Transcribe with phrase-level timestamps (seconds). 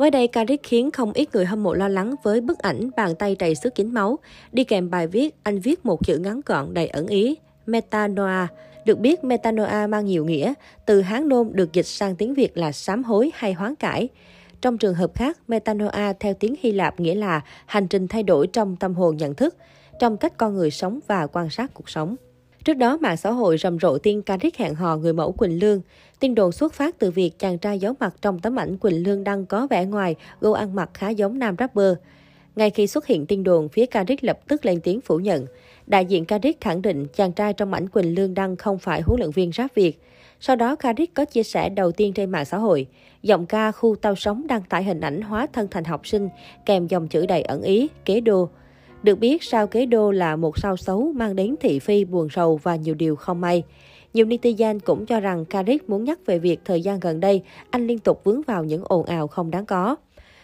[0.00, 3.14] Mới đây, Karik khiến không ít người hâm mộ lo lắng với bức ảnh bàn
[3.14, 4.18] tay đầy xước kính máu.
[4.52, 8.46] Đi kèm bài viết, anh viết một chữ ngắn gọn đầy ẩn ý, Metanoia.
[8.84, 10.54] Được biết, Metanoia mang nhiều nghĩa,
[10.86, 14.08] từ Hán Nôm được dịch sang tiếng Việt là sám hối hay hoán cải.
[14.60, 18.46] Trong trường hợp khác, Metanoia theo tiếng Hy Lạp nghĩa là hành trình thay đổi
[18.46, 19.56] trong tâm hồn nhận thức,
[19.98, 22.16] trong cách con người sống và quan sát cuộc sống.
[22.64, 25.80] Trước đó, mạng xã hội rầm rộ tin Carrick hẹn hò người mẫu Quỳnh Lương.
[26.20, 29.24] Tin đồn xuất phát từ việc chàng trai giấu mặt trong tấm ảnh Quỳnh Lương
[29.24, 31.94] đăng có vẻ ngoài, gâu ăn mặc khá giống nam rapper.
[32.56, 35.46] Ngay khi xuất hiện tin đồn, phía Caric lập tức lên tiếng phủ nhận.
[35.86, 39.20] Đại diện Caric khẳng định chàng trai trong ảnh Quỳnh Lương đăng không phải huấn
[39.20, 40.02] luyện viên rap Việt.
[40.40, 42.86] Sau đó, Caric có chia sẻ đầu tiên trên mạng xã hội.
[43.22, 46.28] Giọng ca khu tao sống đăng tải hình ảnh hóa thân thành học sinh,
[46.66, 48.48] kèm dòng chữ đầy ẩn ý, kế đô.
[49.02, 52.56] Được biết, sao kế đô là một sao xấu mang đến thị phi buồn rầu
[52.56, 53.62] và nhiều điều không may.
[54.14, 57.86] Nhiều netizen cũng cho rằng Karik muốn nhắc về việc thời gian gần đây anh
[57.86, 59.96] liên tục vướng vào những ồn ào không đáng có.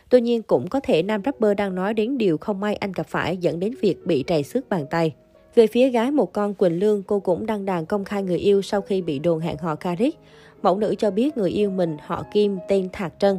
[0.08, 3.06] Tuy nhiên cũng có thể nam rapper đang nói đến điều không may anh gặp
[3.06, 5.14] phải dẫn đến việc bị trầy xước bàn tay.
[5.54, 8.62] Về phía gái một con Quỳnh Lương, cô cũng đăng đàn công khai người yêu
[8.62, 10.18] sau khi bị đồn hẹn hò Karik.
[10.62, 13.38] Mẫu nữ cho biết người yêu mình họ Kim tên Thạc Trân.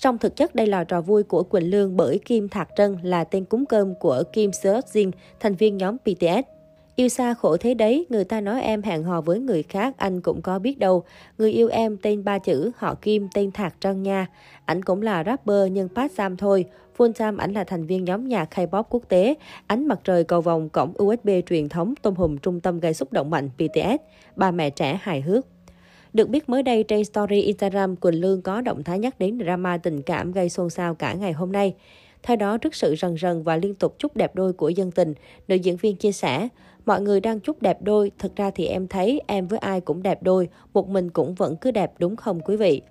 [0.00, 3.24] Song thực chất đây là trò vui của Quỳnh Lương bởi Kim Thạc Trân là
[3.24, 6.48] tên cúng cơm của Kim Seo Jin, thành viên nhóm BTS.
[6.96, 10.20] Yêu xa khổ thế đấy, người ta nói em hẹn hò với người khác, anh
[10.20, 11.02] cũng có biết đâu.
[11.38, 14.26] Người yêu em tên ba chữ, họ Kim, tên Thạc Trân nha.
[14.64, 16.64] Ảnh cũng là rapper nhưng part time thôi.
[16.96, 19.34] Full time ảnh là thành viên nhóm nhạc K-pop quốc tế.
[19.66, 23.12] Ánh mặt trời cầu vòng cổng USB truyền thống tôm hùm trung tâm gây xúc
[23.12, 24.02] động mạnh BTS.
[24.36, 25.46] Ba mẹ trẻ hài hước.
[26.12, 29.78] Được biết mới đây trên story Instagram, Quỳnh Lương có động thái nhắc đến drama
[29.78, 31.74] tình cảm gây xôn xao cả ngày hôm nay.
[32.22, 35.14] Theo đó, trước sự rần rần và liên tục chúc đẹp đôi của dân tình,
[35.48, 36.48] nữ diễn viên chia sẻ,
[36.86, 40.02] mọi người đang chúc đẹp đôi, thực ra thì em thấy em với ai cũng
[40.02, 42.82] đẹp đôi, một mình cũng vẫn cứ đẹp đúng không quý vị?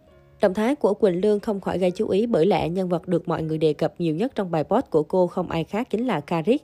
[0.42, 3.28] Động thái của Quỳnh Lương không khỏi gây chú ý bởi lẽ nhân vật được
[3.28, 6.08] mọi người đề cập nhiều nhất trong bài post của cô không ai khác chính
[6.08, 6.64] là Karik.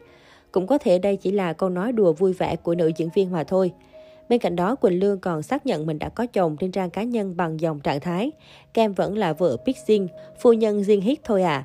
[0.52, 3.32] Cũng có thể đây chỉ là câu nói đùa vui vẻ của nữ diễn viên
[3.32, 3.72] mà thôi.
[4.30, 7.04] Bên cạnh đó, Quỳnh Lương còn xác nhận mình đã có chồng trên trang cá
[7.04, 8.32] nhân bằng dòng trạng thái.
[8.74, 10.08] Kem vẫn là vợ Big Jin,
[10.40, 11.64] phu nhân Jin Hit thôi à.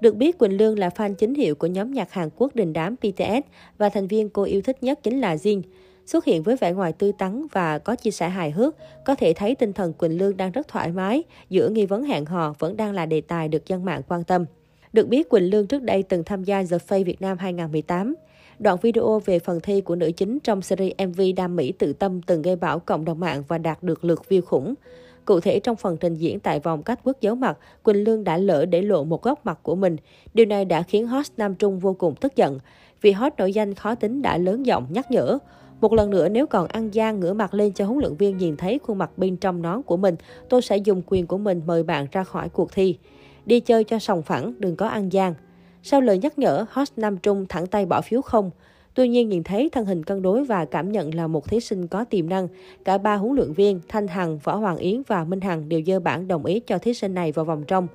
[0.00, 2.96] Được biết, Quỳnh Lương là fan chính hiệu của nhóm nhạc Hàn Quốc đình đám
[3.02, 3.46] BTS
[3.78, 5.62] và thành viên cô yêu thích nhất chính là Jin.
[6.06, 9.32] Xuất hiện với vẻ ngoài tươi tắn và có chia sẻ hài hước, có thể
[9.32, 12.76] thấy tinh thần Quỳnh Lương đang rất thoải mái, giữa nghi vấn hẹn hò vẫn
[12.76, 14.44] đang là đề tài được dân mạng quan tâm.
[14.92, 18.14] Được biết, Quỳnh Lương trước đây từng tham gia The Face Việt Nam 2018.
[18.58, 22.22] Đoạn video về phần thi của nữ chính trong series MV Đam Mỹ tự tâm
[22.22, 24.74] từng gây bão cộng đồng mạng và đạt được lượt view khủng.
[25.24, 28.36] Cụ thể trong phần trình diễn tại vòng cách quốc giấu mặt, Quỳnh Lương đã
[28.36, 29.96] lỡ để lộ một góc mặt của mình.
[30.34, 32.58] Điều này đã khiến hot Nam Trung vô cùng tức giận.
[33.00, 35.38] Vì hot nổi danh khó tính đã lớn giọng nhắc nhở.
[35.80, 38.56] Một lần nữa nếu còn ăn gian ngửa mặt lên cho huấn luyện viên nhìn
[38.56, 40.16] thấy khuôn mặt bên trong nón của mình,
[40.48, 42.98] tôi sẽ dùng quyền của mình mời bạn ra khỏi cuộc thi.
[43.46, 45.34] Đi chơi cho sòng phẳng, đừng có ăn gian.
[45.82, 48.50] Sau lời nhắc nhở, hot Nam Trung thẳng tay bỏ phiếu không.
[48.94, 51.86] Tuy nhiên nhìn thấy thân hình cân đối và cảm nhận là một thí sinh
[51.86, 52.48] có tiềm năng,
[52.84, 56.00] cả ba huấn luyện viên Thanh Hằng, Võ Hoàng Yến và Minh Hằng đều dơ
[56.00, 57.86] bản đồng ý cho thí sinh này vào vòng trong.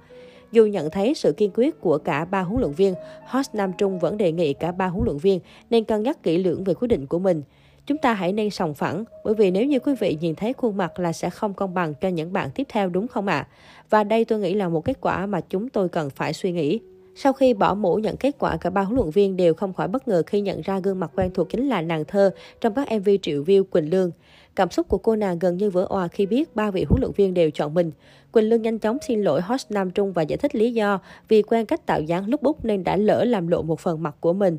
[0.51, 2.93] Dù nhận thấy sự kiên quyết của cả ba huấn luyện viên,
[3.25, 5.39] Hot Nam Trung vẫn đề nghị cả ba huấn luyện viên
[5.69, 7.41] nên cân nhắc kỹ lưỡng về quyết định của mình.
[7.85, 10.77] Chúng ta hãy nên sòng phẳng, bởi vì nếu như quý vị nhìn thấy khuôn
[10.77, 13.37] mặt là sẽ không công bằng cho những bạn tiếp theo đúng không ạ?
[13.37, 13.47] À?
[13.89, 16.79] Và đây tôi nghĩ là một kết quả mà chúng tôi cần phải suy nghĩ.
[17.15, 19.87] Sau khi bỏ mũ nhận kết quả, cả ba huấn luyện viên đều không khỏi
[19.87, 22.31] bất ngờ khi nhận ra gương mặt quen thuộc chính là nàng thơ
[22.61, 24.11] trong các MV triệu view Quỳnh Lương.
[24.55, 27.11] Cảm xúc của cô nàng gần như vỡ òa khi biết ba vị huấn luyện
[27.15, 27.91] viên đều chọn mình.
[28.31, 31.41] Quỳnh Lương nhanh chóng xin lỗi host Nam Trung và giải thích lý do vì
[31.41, 34.33] quen cách tạo dáng lúc bút nên đã lỡ làm lộ một phần mặt của
[34.33, 34.57] mình.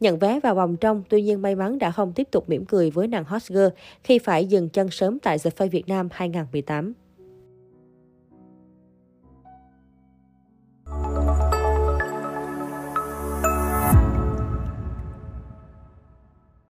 [0.00, 2.90] Nhận vé vào vòng trong, tuy nhiên may mắn đã không tiếp tục mỉm cười
[2.90, 3.66] với nàng hot girl
[4.02, 6.94] khi phải dừng chân sớm tại The Face Việt Nam 2018.